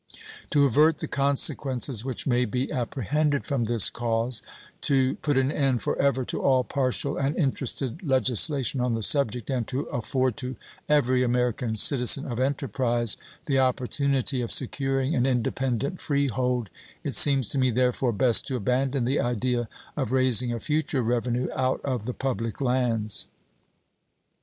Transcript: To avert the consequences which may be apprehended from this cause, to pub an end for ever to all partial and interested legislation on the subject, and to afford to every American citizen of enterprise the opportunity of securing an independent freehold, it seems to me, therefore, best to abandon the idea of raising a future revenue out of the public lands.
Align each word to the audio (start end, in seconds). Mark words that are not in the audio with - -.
To 0.49 0.65
avert 0.65 0.97
the 0.97 1.07
consequences 1.07 2.03
which 2.03 2.25
may 2.25 2.45
be 2.45 2.71
apprehended 2.71 3.45
from 3.45 3.65
this 3.65 3.87
cause, 3.91 4.41
to 4.81 5.17
pub 5.17 5.37
an 5.37 5.51
end 5.51 5.83
for 5.83 5.95
ever 5.99 6.25
to 6.25 6.41
all 6.41 6.63
partial 6.63 7.17
and 7.17 7.35
interested 7.35 8.01
legislation 8.01 8.81
on 8.81 8.93
the 8.93 9.03
subject, 9.03 9.51
and 9.51 9.67
to 9.67 9.81
afford 9.91 10.37
to 10.37 10.55
every 10.89 11.21
American 11.21 11.75
citizen 11.75 12.25
of 12.25 12.39
enterprise 12.39 13.15
the 13.45 13.59
opportunity 13.59 14.41
of 14.41 14.51
securing 14.51 15.13
an 15.13 15.27
independent 15.27 16.01
freehold, 16.01 16.71
it 17.03 17.15
seems 17.15 17.47
to 17.49 17.59
me, 17.59 17.69
therefore, 17.69 18.11
best 18.11 18.47
to 18.47 18.55
abandon 18.55 19.05
the 19.05 19.19
idea 19.19 19.69
of 19.95 20.11
raising 20.11 20.51
a 20.51 20.59
future 20.59 21.03
revenue 21.03 21.47
out 21.55 21.79
of 21.83 22.05
the 22.05 22.13
public 22.15 22.59
lands. 22.59 23.27